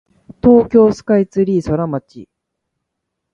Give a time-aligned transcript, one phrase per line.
[0.43, 2.27] 東京スカイツリーソラマチ